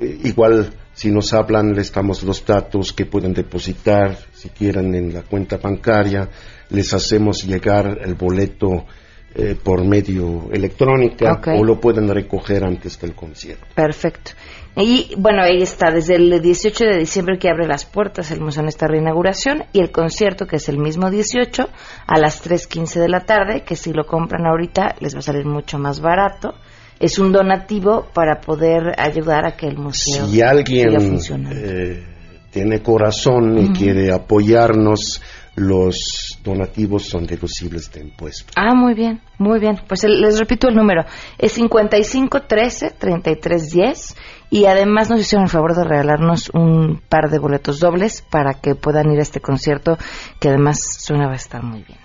[0.00, 5.22] igual si nos hablan, les damos los datos que pueden depositar, si quieren, en la
[5.22, 6.28] cuenta bancaria.
[6.70, 8.86] Les hacemos llegar el boleto
[9.34, 13.66] eh, por medio electrónica o lo pueden recoger antes del concierto.
[13.74, 14.32] Perfecto.
[14.76, 18.62] Y bueno, ahí está, desde el 18 de diciembre que abre las puertas el museo
[18.62, 21.68] en esta reinauguración y el concierto que es el mismo 18
[22.06, 25.44] a las 3.15 de la tarde, que si lo compran ahorita les va a salir
[25.44, 26.54] mucho más barato
[26.98, 31.18] es un donativo para poder ayudar a que el museo si alguien
[31.52, 32.04] eh,
[32.50, 35.20] tiene corazón y quiere apoyarnos
[35.56, 38.52] los donativos son deducibles de impuestos.
[38.56, 39.80] Ah, muy bien, muy bien.
[39.88, 41.04] Pues les repito el número.
[41.38, 44.16] Es 5513 3310
[44.50, 48.74] y además nos hicieron el favor de regalarnos un par de boletos dobles para que
[48.74, 49.96] puedan ir a este concierto
[50.38, 51.98] que además suena va a estar muy bien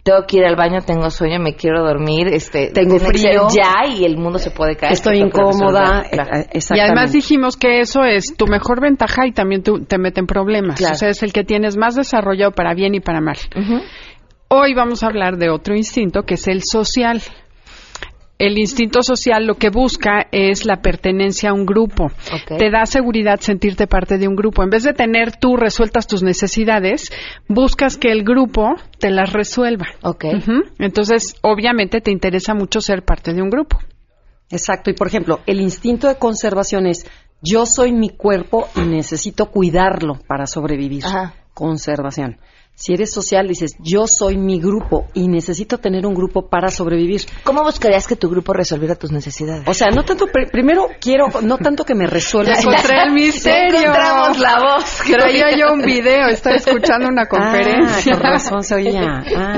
[0.06, 4.06] tengo que ir al baño, tengo sueño, me quiero dormir, este, tengo frío ya y
[4.06, 4.94] el mundo se puede caer.
[4.94, 6.04] Estoy incómoda.
[6.12, 10.80] Eh, y además dijimos que eso es tu mejor ventaja y también te meten problemas.
[10.80, 13.38] O sea, es el que tienes más desarrollado para bien y para mal.
[14.48, 17.22] Hoy vamos a hablar de otro instinto que es el social.
[18.38, 22.12] El instinto social lo que busca es la pertenencia a un grupo.
[22.46, 24.62] Te da seguridad sentirte parte de un grupo.
[24.62, 27.12] En vez de tener tú resueltas tus necesidades,
[27.48, 29.88] buscas que el grupo te las resuelva.
[30.80, 33.80] Entonces, obviamente te interesa mucho ser parte de un grupo.
[34.52, 34.92] Exacto.
[34.92, 37.10] Y por ejemplo, el instinto de conservación es
[37.42, 41.04] yo soy mi cuerpo y necesito cuidarlo para sobrevivir.
[41.54, 42.38] Conservación.
[42.78, 47.22] Si eres social, dices, yo soy mi grupo y necesito tener un grupo para sobrevivir.
[47.46, 49.66] ¿Cómo buscarías que tu grupo resolviera tus necesidades?
[49.66, 52.52] O sea, no tanto, primero quiero, no tanto que me resuelva.
[52.60, 53.80] Encontré el misterio.
[53.80, 54.98] encontramos la voz.
[55.08, 58.14] Traía yo un video, estaba escuchando una conferencia.
[58.14, 59.24] Ah, con razón se oía.
[59.34, 59.56] Ah.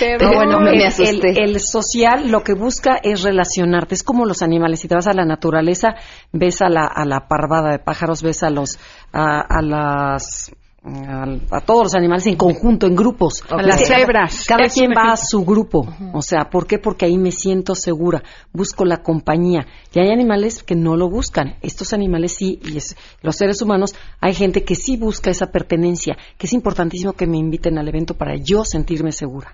[0.00, 3.94] Pero bueno, me el, el, social lo que busca es relacionarte.
[3.94, 4.80] Es como los animales.
[4.80, 5.94] Si te vas a la naturaleza,
[6.32, 8.80] ves a la, a la parvada de pájaros, ves a los,
[9.12, 10.50] a, a las
[10.84, 13.42] a, todos los animales en conjunto, en grupos.
[13.50, 14.44] A las cebras.
[14.46, 15.86] Cada quien va a su grupo.
[16.12, 16.78] O sea, ¿por qué?
[16.78, 18.22] Porque ahí me siento segura.
[18.52, 19.66] Busco la compañía.
[19.92, 21.56] Y hay animales que no lo buscan.
[21.62, 26.16] Estos animales sí, y es, los seres humanos, hay gente que sí busca esa pertenencia,
[26.36, 29.52] que es importantísimo que me inviten al evento para yo sentirme segura.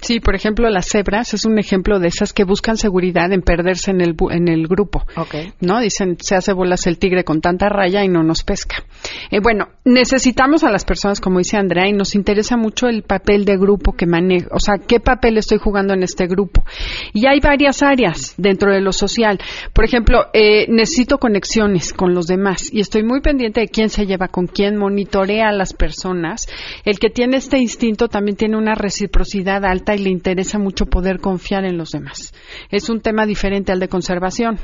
[0.00, 3.90] Sí, por ejemplo, las cebras es un ejemplo de esas que buscan seguridad en perderse
[3.90, 5.04] en el, en el grupo.
[5.60, 5.80] ¿No?
[5.80, 8.84] Dicen, se hace bolas el tigre con tanta raya y no nos pesca.
[9.30, 13.44] Eh, bueno, necesitamos a las personas, como dice Andrea, y nos interesa mucho el papel
[13.44, 16.64] de grupo que maneja, o sea, qué papel estoy jugando en este grupo.
[17.12, 19.38] Y hay varias áreas dentro de lo social.
[19.72, 24.06] Por ejemplo, eh, necesito conexiones con los demás y estoy muy pendiente de quién se
[24.06, 26.46] lleva con quién, monitorea a las personas.
[26.84, 31.20] El que tiene este instinto también tiene una reciprocidad alta y le interesa mucho poder
[31.20, 32.32] confiar en los demás.
[32.70, 34.58] Es un tema diferente al de conservación.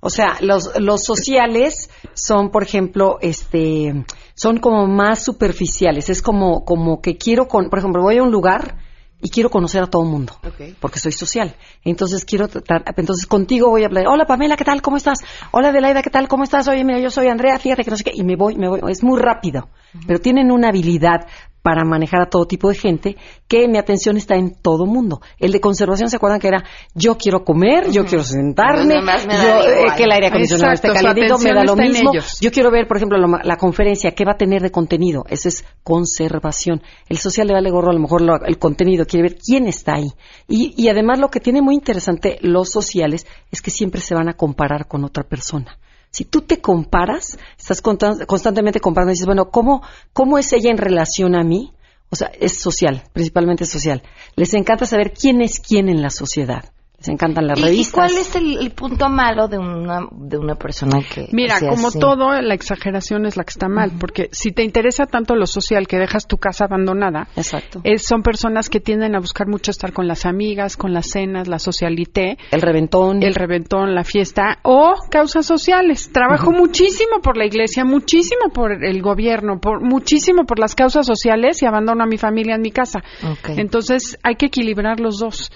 [0.00, 6.08] O sea, los, los sociales son, por ejemplo, este, son como más superficiales.
[6.08, 8.76] Es como, como que quiero, con, por ejemplo, voy a un lugar
[9.20, 10.34] y quiero conocer a todo el mundo,
[10.80, 11.56] porque soy social.
[11.84, 14.80] Entonces quiero tratar, entonces contigo voy a hablar, hola Pamela, ¿qué tal?
[14.80, 15.18] ¿Cómo estás?
[15.50, 16.28] Hola Adelaida, ¿qué tal?
[16.28, 16.68] ¿Cómo estás?
[16.68, 18.80] Oye, mira, yo soy Andrea, fíjate que no sé qué, y me voy, me voy,
[18.88, 19.68] es muy rápido,
[20.06, 21.26] pero tienen una habilidad
[21.68, 25.20] para manejar a todo tipo de gente, que mi atención está en todo mundo.
[25.38, 29.92] El de conservación, ¿se acuerdan que era yo quiero comer, yo quiero sentarme, yo, eh,
[29.94, 32.12] que el aire acondicionado esté caliente, me da lo mismo.
[32.40, 35.26] Yo quiero ver, por ejemplo, la, conferencia, ¿qué va a tener de contenido?
[35.28, 36.80] Eso es conservación.
[37.06, 40.08] El social le vale gorro a lo mejor el contenido, quiere ver quién está ahí.
[40.48, 44.30] Y, y además lo que tiene muy interesante los sociales es que siempre se van
[44.30, 45.76] a comparar con otra persona.
[46.10, 50.78] Si tú te comparas, estás constantemente comparando y dices, bueno, ¿cómo, ¿cómo es ella en
[50.78, 51.72] relación a mí?
[52.10, 54.02] O sea, es social, principalmente social.
[54.34, 57.88] Les encanta saber quién es quién en la sociedad les encantan las revistas.
[57.88, 61.28] ¿Y cuál es el, punto malo de una, de una persona que...
[61.30, 65.36] Mira, como todo, la exageración es la que está mal, porque si te interesa tanto
[65.36, 67.82] lo social que dejas tu casa abandonada, Exacto.
[67.98, 71.60] son personas que tienden a buscar mucho estar con las amigas, con las cenas, la
[71.60, 72.36] socialité.
[72.50, 73.22] El reventón.
[73.22, 76.10] El reventón, la fiesta, o causas sociales.
[76.12, 81.62] Trabajo muchísimo por la iglesia, muchísimo por el gobierno, por muchísimo por las causas sociales
[81.62, 83.04] y abandono a mi familia en mi casa.
[83.56, 85.52] Entonces hay que equilibrar los dos.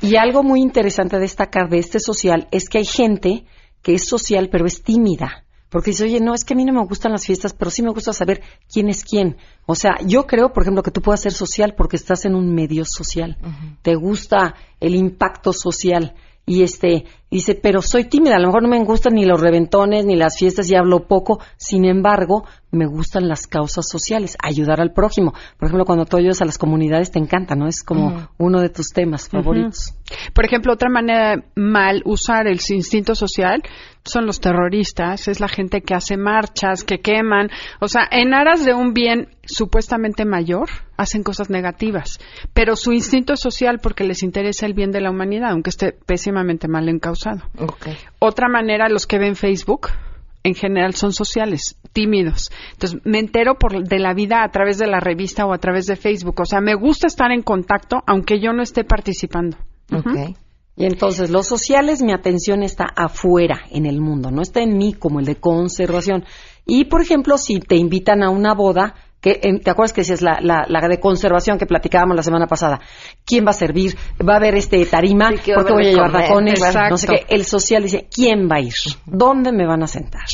[0.00, 3.44] Y algo muy interesante a destacar de este social es que hay gente
[3.82, 5.44] que es social pero es tímida.
[5.68, 7.82] Porque dice, oye, no, es que a mí no me gustan las fiestas, pero sí
[7.82, 8.40] me gusta saber
[8.72, 9.36] quién es quién.
[9.66, 12.54] O sea, yo creo, por ejemplo, que tú puedas ser social porque estás en un
[12.54, 13.36] medio social.
[13.82, 16.14] Te gusta el impacto social
[16.46, 20.04] y este dice, pero soy tímida, a lo mejor no me gustan ni los reventones
[20.06, 24.92] ni las fiestas y hablo poco, sin embargo, me gustan las causas sociales, ayudar al
[24.92, 25.32] prójimo.
[25.58, 27.66] Por ejemplo, cuando tú ayudas a las comunidades te encanta, ¿no?
[27.66, 29.94] Es como uno de tus temas favoritos.
[30.34, 33.62] Por ejemplo, otra manera mal usar el instinto social
[34.04, 38.64] son los terroristas, es la gente que hace marchas, que queman, o sea, en aras
[38.64, 42.18] de un bien supuestamente mayor, hacen cosas negativas,
[42.54, 46.68] pero su instinto social porque les interesa el bien de la humanidad, aunque esté pésimamente
[46.68, 47.17] mal encausado.
[48.18, 49.88] Otra manera, los que ven Facebook,
[50.42, 52.50] en general son sociales, tímidos.
[52.72, 55.86] Entonces, me entero por, de la vida a través de la revista o a través
[55.86, 56.40] de Facebook.
[56.40, 59.56] O sea, me gusta estar en contacto aunque yo no esté participando.
[60.76, 64.92] Y entonces, los sociales, mi atención está afuera, en el mundo, no está en mí
[64.92, 66.24] como el de conservación.
[66.66, 70.38] Y, por ejemplo, si te invitan a una boda, que te acuerdas que decías la,
[70.40, 72.80] la, de conservación que platicábamos la semana pasada
[73.24, 76.96] quién va a servir va a haber este tarima porque voy a llevar tacones no
[76.96, 78.74] sé qué el social dice quién va a ir
[79.06, 80.26] dónde me van a sentar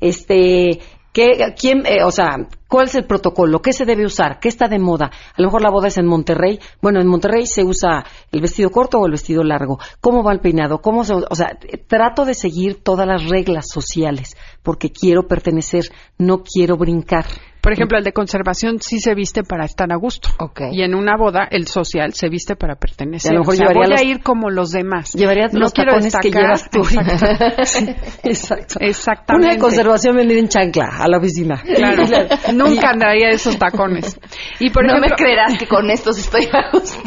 [0.00, 0.80] este
[1.12, 3.60] ¿Qué, quién, eh, o sea, cuál es el protocolo?
[3.60, 4.38] ¿Qué se debe usar?
[4.40, 5.06] ¿Qué está de moda?
[5.06, 6.60] A lo mejor la boda es en Monterrey.
[6.82, 9.78] Bueno, en Monterrey se usa el vestido corto o el vestido largo.
[10.00, 10.80] ¿Cómo va el peinado?
[10.80, 15.84] ¿Cómo se, o sea, trato de seguir todas las reglas sociales porque quiero pertenecer,
[16.18, 17.24] no quiero brincar.
[17.68, 20.30] Por ejemplo, el de conservación sí se viste para estar a gusto.
[20.72, 23.32] Y en una boda, el social se viste para pertenecer.
[23.32, 25.12] a lo mejor voy a ir como los demás.
[25.12, 26.80] Llevaría los tacones que llevas tú.
[28.24, 28.76] Exacto.
[28.80, 29.48] Exactamente.
[29.48, 31.62] Una de conservación venir en chancla a la oficina.
[31.62, 32.04] Claro.
[32.54, 34.18] Nunca andaría esos tacones.
[34.60, 37.02] Y por no me creerás que con estos estoy a gusto.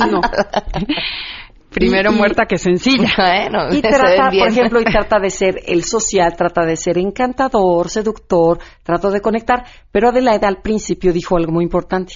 [0.10, 0.22] no.
[1.72, 3.08] Primero muerta que sencilla.
[3.70, 8.58] y trata, por ejemplo, y trata de ser el social, trata de ser encantador, seductor,
[8.82, 9.64] trata de conectar.
[9.90, 12.14] Pero Adelaida al principio dijo algo muy importante.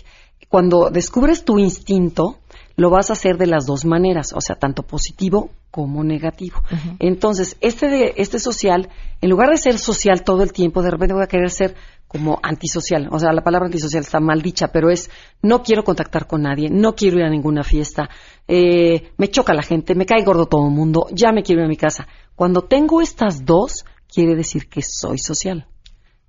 [0.49, 2.39] Cuando descubres tu instinto,
[2.77, 6.63] lo vas a hacer de las dos maneras, o sea, tanto positivo como negativo.
[6.99, 8.89] Entonces, este, de, este social,
[9.21, 11.75] en lugar de ser social todo el tiempo, de repente voy a querer ser
[12.07, 13.09] como antisocial.
[13.11, 15.11] O sea, la palabra antisocial está mal dicha, pero es
[15.43, 18.09] no quiero contactar con nadie, no quiero ir a ninguna fiesta,
[18.49, 21.67] eh, me choca la gente, me cae gordo todo el mundo, ya me quiero ir
[21.67, 22.07] a mi casa.
[22.35, 25.67] Cuando tengo estas dos, quiere decir que soy social.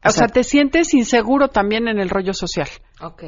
[0.07, 2.67] O, sea, te sientes inseguro también en el rollo social.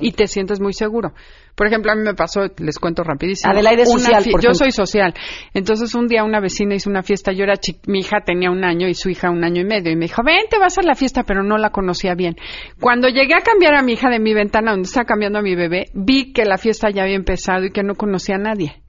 [0.02, 1.14] Y te sientes muy seguro.
[1.56, 3.52] Por ejemplo, a mí me pasó, les cuento rapidísimo.
[3.52, 5.14] Adelaide social, Yo soy social.
[5.54, 7.32] Entonces, un día una vecina hizo una fiesta.
[7.32, 7.56] Yo era
[7.88, 9.92] mi hija tenía un año y su hija un año y medio.
[9.92, 12.36] Y me dijo, ven, te vas a la fiesta, pero no la conocía bien.
[12.80, 15.56] Cuando llegué a cambiar a mi hija de mi ventana, donde estaba cambiando a mi
[15.56, 18.82] bebé, vi que la fiesta ya había empezado y que no conocía a nadie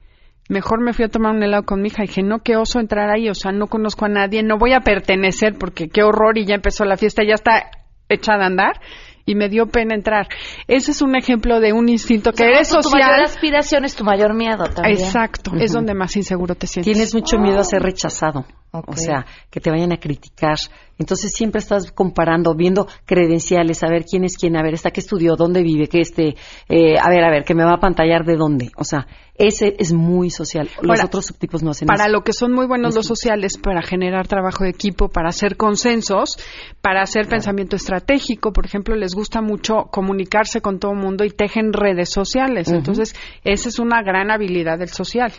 [0.51, 2.79] mejor me fui a tomar un helado con mi hija y dije, no, qué oso
[2.79, 6.37] entrar ahí, o sea, no conozco a nadie, no voy a pertenecer porque qué horror
[6.37, 7.71] y ya empezó la fiesta, ya está
[8.13, 8.81] echada a andar
[9.25, 10.27] y me dio pena entrar.
[10.67, 12.83] Ese es un ejemplo de un instinto que es social.
[12.83, 14.97] Tu mayor aspiración es tu mayor miedo también.
[14.97, 16.91] Exacto, es donde más inseguro te sientes.
[16.91, 18.45] Tienes mucho miedo a ser rechazado.
[18.73, 20.55] O sea, que te vayan a criticar.
[20.97, 25.01] Entonces siempre estás comparando, viendo credenciales, a ver quién es quién, a ver, está que
[25.01, 26.35] estudió, dónde vive, que este,
[26.69, 28.71] eh, a ver, a ver, que me va a pantallar de dónde.
[28.77, 30.69] O sea, ese es muy social.
[30.81, 34.27] Los otros subtipos no hacen Para lo que son muy buenos los sociales, para generar
[34.27, 36.37] trabajo de equipo, para hacer consensos,
[36.81, 41.31] para hacer pensamiento estratégico, por ejemplo, les gusta mucho comunicarse con todo el mundo y
[41.31, 42.69] tejen redes sociales.
[42.69, 45.33] Entonces, esa es una gran habilidad del social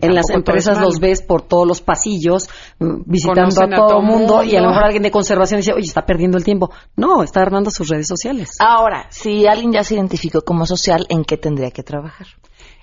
[0.00, 4.42] en las empresas los ves por todos los pasillos mm, visitando a todo el mundo,
[4.42, 6.70] y a lo mejor alguien de conservación dice, oye, está perdiendo el tiempo.
[6.96, 8.56] No, está armando sus redes sociales.
[8.60, 12.26] Ahora, si alguien ya se identificó como social, ¿en qué tendría que trabajar?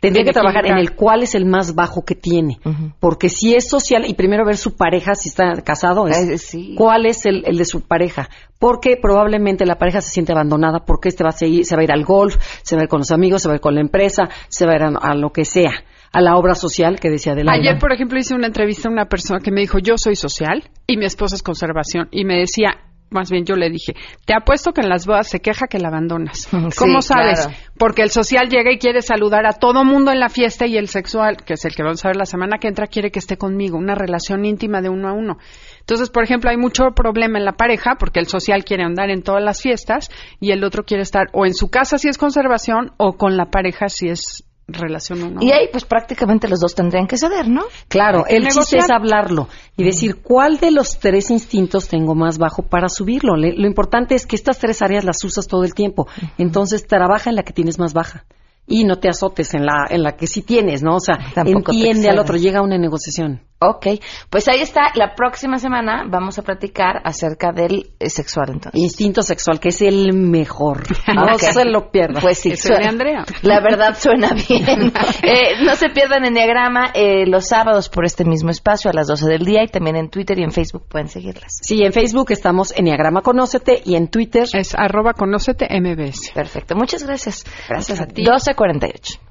[0.01, 2.59] Tendría que trabajar en el cuál es el más bajo que tiene.
[2.99, 7.27] Porque si es social, y primero ver su pareja, si está casado, es cuál es
[7.27, 8.27] el, de su pareja.
[8.57, 11.83] Porque probablemente la pareja se siente abandonada, porque este va a seguir, se va a
[11.83, 13.75] ir al golf, se va a ir con los amigos, se va a ir con
[13.75, 17.09] la empresa, se va a ir a lo que sea a la obra social que
[17.09, 19.97] decía de Ayer, por ejemplo, hice una entrevista a una persona que me dijo, yo
[19.97, 22.09] soy social y mi esposa es conservación.
[22.11, 22.77] Y me decía,
[23.11, 23.93] más bien yo le dije,
[24.25, 26.49] te apuesto que en las bodas se queja que la abandonas.
[26.77, 27.47] ¿Cómo sabes?
[27.77, 30.87] Porque el social llega y quiere saludar a todo mundo en la fiesta y el
[30.87, 33.37] sexual, que es el que vamos a ver la semana que entra, quiere que esté
[33.37, 35.37] conmigo, una relación íntima de uno a uno.
[35.79, 39.23] Entonces, por ejemplo, hay mucho problema en la pareja porque el social quiere andar en
[39.23, 40.09] todas las fiestas
[40.39, 43.45] y el otro quiere estar o en su casa si es conservación o con la
[43.45, 47.63] pareja si es relación Y ahí pues prácticamente los dos tendrían que saber, ¿no?
[47.87, 49.47] Claro, el chiste es hablarlo
[49.77, 53.35] y decir cuál de los tres instintos tengo más bajo para subirlo.
[53.35, 56.07] lo importante es que estas tres áreas las usas todo el tiempo.
[56.37, 58.25] Entonces trabaja en la que tienes más baja
[58.67, 60.95] y no te azotes en la en la que sí tienes, ¿no?
[60.95, 63.41] O sea, entiende al otro, llega a una negociación.
[63.63, 63.85] Ok,
[64.31, 64.91] pues ahí está.
[64.95, 68.81] La próxima semana vamos a platicar acerca del eh, sexual, entonces.
[68.81, 70.83] Instinto sexual, que es el mejor.
[71.13, 72.21] No se lo pierdan.
[72.21, 73.23] Pues sí, suena, Andrea.
[73.43, 74.91] La verdad suena bien.
[75.23, 79.07] eh, no se pierdan en Diagrama eh, los sábados por este mismo espacio a las
[79.07, 81.59] 12 del día y también en Twitter y en Facebook pueden seguirlas.
[81.61, 86.31] Sí, en Facebook estamos en Diagrama Conócete y en Twitter es arroba conócete mbs.
[86.33, 87.43] Perfecto, muchas gracias.
[87.69, 88.21] Gracias a ti.
[88.21, 89.30] 1248.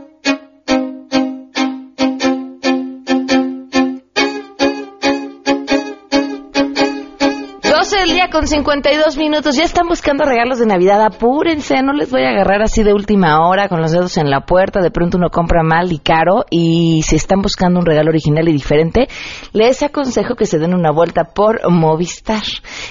[8.51, 9.55] 52 minutos.
[9.55, 11.01] Ya están buscando regalos de Navidad.
[11.01, 14.41] Apúrense, no les voy a agarrar así de última hora con los dedos en la
[14.41, 14.81] puerta.
[14.81, 16.45] De pronto uno compra mal y caro.
[16.49, 19.07] Y si están buscando un regalo original y diferente,
[19.53, 22.43] les aconsejo que se den una vuelta por Movistar.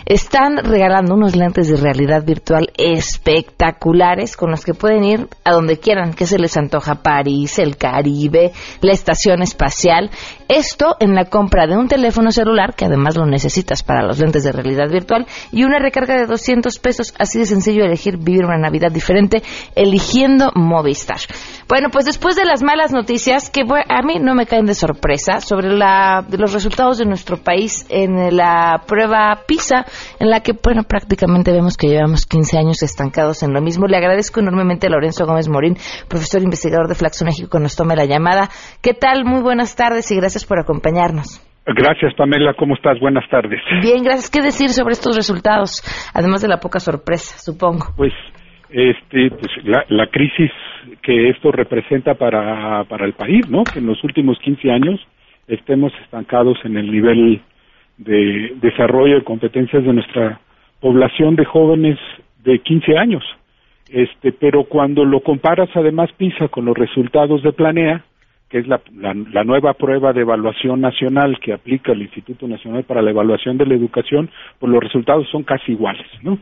[0.06, 5.78] Están regalando unos lentes de realidad virtual espectaculares con los que pueden ir a donde
[5.78, 6.14] quieran.
[6.14, 10.10] Que se les antoja París, el Caribe, la estación espacial.
[10.48, 14.44] Esto en la compra de un teléfono celular, que además lo necesitas para los lentes
[14.44, 14.99] de realidad virtual,
[15.52, 17.14] y una recarga de 200 pesos.
[17.18, 19.42] Así de sencillo elegir vivir una Navidad diferente
[19.74, 21.20] eligiendo Movistar.
[21.68, 25.40] Bueno, pues después de las malas noticias, que a mí no me caen de sorpresa,
[25.40, 29.86] sobre la, los resultados de nuestro país en la prueba PISA,
[30.18, 33.86] en la que, bueno, prácticamente vemos que llevamos 15 años estancados en lo mismo.
[33.86, 35.76] Le agradezco enormemente a Lorenzo Gómez Morín,
[36.08, 38.50] profesor investigador de Flaxo México, que nos tome la llamada.
[38.80, 39.24] ¿Qué tal?
[39.24, 41.40] Muy buenas tardes y gracias por acompañarnos.
[41.66, 42.54] Gracias, Pamela.
[42.54, 42.98] ¿Cómo estás?
[43.00, 43.60] Buenas tardes.
[43.82, 44.30] Bien, gracias.
[44.30, 45.82] ¿Qué decir sobre estos resultados?
[46.14, 47.86] Además de la poca sorpresa, supongo.
[47.96, 48.12] Pues,
[48.70, 49.50] este, pues
[49.88, 50.50] la, crisis
[51.02, 53.64] que esto representa para, para el país, ¿no?
[53.64, 55.00] Que en los últimos 15 años
[55.48, 57.42] estemos estancados en el nivel
[57.98, 60.40] de desarrollo de competencias de nuestra
[60.80, 61.98] población de jóvenes
[62.42, 63.24] de 15 años.
[63.90, 68.04] Este, pero cuando lo comparas además PISA con los resultados de Planea,
[68.50, 73.00] que es la, la, nueva prueba de evaluación nacional que aplica el Instituto Nacional para
[73.00, 74.28] la Evaluación de la Educación,
[74.58, 76.36] pues los resultados son casi iguales, ¿no?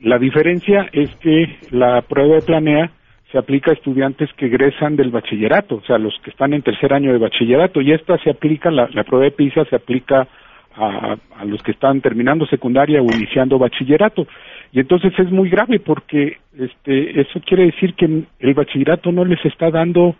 [0.00, 2.90] La diferencia es que la prueba de planea
[3.30, 6.92] se aplica a estudiantes que egresan del bachillerato, o sea, los que están en tercer
[6.92, 10.28] año de bachillerato, y esta se aplica, la, la prueba de PISA se aplica
[10.74, 14.26] a, a, los que están terminando secundaria o iniciando bachillerato.
[14.70, 19.42] Y entonces es muy grave porque este, eso quiere decir que el bachillerato no les
[19.46, 20.14] está dando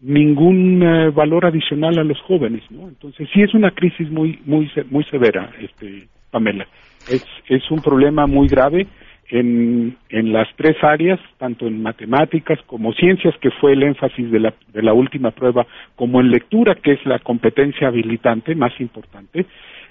[0.00, 2.88] ningún eh, valor adicional a los jóvenes, ¿no?
[2.88, 6.66] Entonces sí es una crisis muy muy muy severa, este Pamela.
[7.08, 8.86] Es es un problema muy grave
[9.30, 14.40] en en las tres áreas, tanto en matemáticas como ciencias, que fue el énfasis de
[14.40, 19.46] la de la última prueba, como en lectura, que es la competencia habilitante más importante.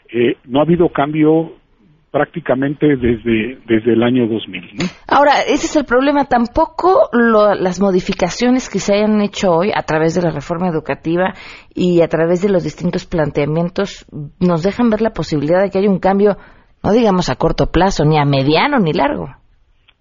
[0.10, 1.54] Eh, no ha habido cambio
[2.16, 4.78] prácticamente desde, desde el año 2000.
[5.06, 6.24] Ahora, ese es el problema.
[6.24, 11.34] Tampoco las modificaciones que se hayan hecho hoy a través de la reforma educativa
[11.76, 14.06] y a través de los distintos planteamientos
[14.40, 16.38] nos dejan ver la posibilidad de que haya un cambio,
[16.82, 19.28] no digamos a corto plazo, ni a mediano, ni largo.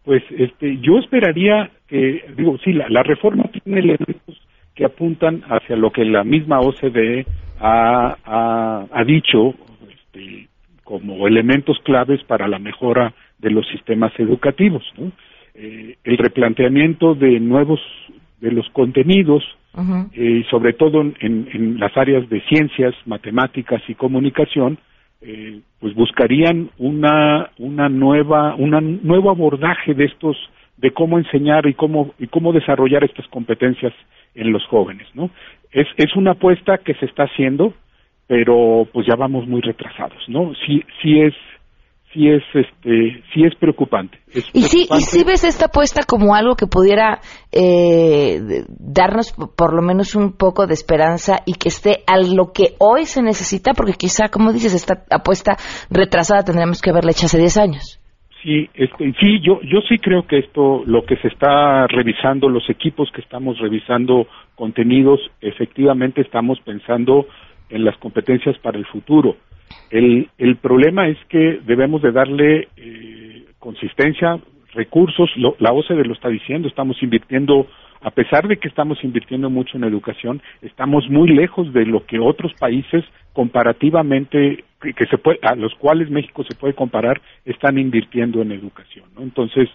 [0.05, 4.39] Pues este, yo esperaría que, digo, sí, la, reforma tiene elementos
[4.77, 7.27] que apuntan hacia lo que la misma OCDE
[7.59, 9.55] ha, ha dicho
[9.91, 10.54] este,
[10.85, 14.85] como elementos claves para la mejora de los sistemas educativos.
[15.55, 17.81] Eh, el replanteamiento de nuevos
[18.41, 19.43] de los contenidos
[20.13, 24.79] y eh, sobre todo en, las áreas de ciencias, matemáticas y comunicación,
[25.21, 30.37] eh, pues buscarían una una nueva un nuevo abordaje de estos
[30.77, 33.93] de cómo enseñar y cómo y cómo desarrollar estas competencias
[34.35, 35.31] en los jóvenes, ¿no?
[35.73, 37.73] Es es una apuesta que se está haciendo
[38.27, 40.53] pero pues ya vamos muy retrasados, ¿no?
[40.67, 41.35] Sí, sí es
[42.15, 44.19] sí es este sí es preocupante.
[44.33, 47.19] y sí y sí ves esta apuesta como algo que pudiera
[47.53, 52.75] eh, darnos por lo menos un poco de esperanza y que esté a lo que
[52.79, 55.57] hoy se necesita porque quizá como dices esta apuesta
[55.91, 58.01] retrasada tendríamos que haberla hecho hace 10 años
[58.43, 62.71] sí este, sí yo yo sí creo que esto lo que se está revisando los
[62.71, 67.27] equipos que estamos revisando contenidos efectivamente estamos pensando
[67.71, 69.37] en las competencias para el futuro.
[69.91, 74.39] El, el problema es que debemos de darle eh, consistencia,
[74.75, 77.67] recursos, la OCDE lo está diciendo, estamos invirtiendo,
[78.01, 82.19] a pesar de que estamos invirtiendo mucho en educación, estamos muy lejos de lo que
[82.19, 88.43] otros países comparativamente, que se puede, a los cuales México se puede comparar, están invirtiendo
[88.43, 89.07] en educación.
[89.15, 89.23] ¿no?
[89.23, 89.69] Entonces,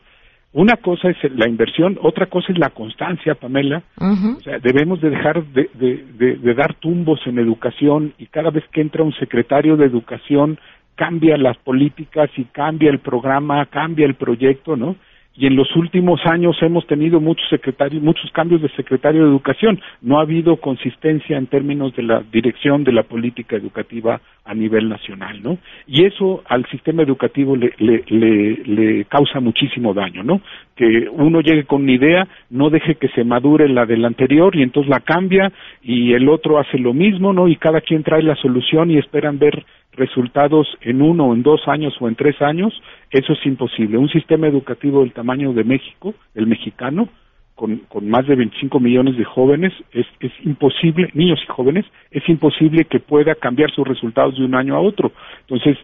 [0.52, 3.84] una cosa es la inversión, otra cosa es la constancia, Pamela.
[3.98, 8.82] O sea, debemos de dejar de, de, dar tumbos en educación y cada vez que
[8.82, 10.60] entra un secretario de educación
[10.96, 14.96] cambia las políticas y cambia el programa, cambia el proyecto, ¿no?
[15.40, 19.80] Y en los últimos años hemos tenido muchos secretarios, muchos cambios de secretario de educación.
[20.02, 24.90] No ha habido consistencia en términos de la dirección de la política educativa a nivel
[24.90, 25.58] nacional, ¿no?
[25.88, 28.04] Y eso al sistema educativo le, le,
[28.66, 30.42] le, causa muchísimo daño, ¿no?
[30.76, 34.64] Que uno llegue con una idea, no deje que se madure la del anterior y
[34.64, 37.48] entonces la cambia y el otro hace lo mismo, ¿no?
[37.48, 39.64] Y cada quien trae la solución y esperan ver
[39.94, 42.74] resultados en uno, en dos años o en tres años,
[43.12, 43.98] eso es imposible.
[43.98, 47.08] Un sistema educativo del tamaño de México, el mexicano,
[47.56, 52.28] con, con más de 25 millones de jóvenes, es, es imposible, niños y jóvenes, es
[52.28, 55.12] imposible que pueda cambiar sus resultados de un año a otro.
[55.42, 55.78] Entonces,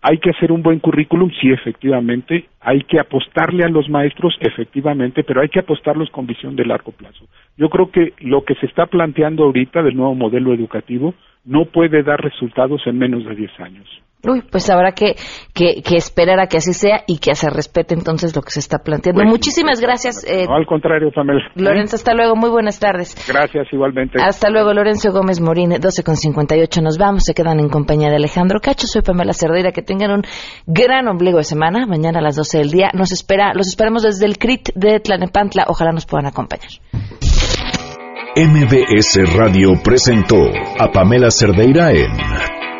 [0.00, 5.24] hay que hacer un buen currículum, sí, efectivamente, hay que apostarle a los maestros, efectivamente,
[5.24, 7.26] pero hay que apostarlos con visión de largo plazo.
[7.56, 12.02] Yo creo que lo que se está planteando ahorita del nuevo modelo educativo no puede
[12.02, 13.86] dar resultados en menos de 10 años.
[14.30, 15.16] Uy, pues habrá que,
[15.54, 18.78] que, esperar a que así sea y que se respete entonces lo que se está
[18.78, 19.24] planteando.
[19.24, 20.24] Muchísimas gracias.
[20.24, 21.40] Eh, al contrario, Pamela.
[21.54, 22.36] Lorenzo, hasta luego.
[22.36, 23.14] Muy buenas tardes.
[23.28, 24.20] Gracias, igualmente.
[24.20, 26.82] Hasta luego, Lorenzo Gómez Morín, 12 con 58.
[26.82, 27.24] Nos vamos.
[27.24, 28.86] Se quedan en compañía de Alejandro Cacho.
[28.86, 29.72] Soy Pamela Cerdeira.
[29.72, 30.22] Que tengan un
[30.66, 31.86] gran ombligo de semana.
[31.86, 32.90] Mañana a las 12 del día.
[32.94, 35.64] Nos espera, los esperamos desde el CRIT de Tlanepantla.
[35.68, 36.70] Ojalá nos puedan acompañar.
[38.36, 40.36] MBS Radio presentó
[40.78, 42.55] a Pamela Cerdeira en